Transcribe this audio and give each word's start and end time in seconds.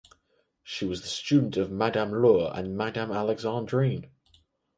She 0.63 0.83
was 0.83 1.03
the 1.03 1.07
student 1.07 1.57
of 1.57 1.69
Madame 1.71 2.11
Laure 2.11 2.49
and 2.57 2.75
Madame 2.75 3.11
Alexandrine. 3.11 4.09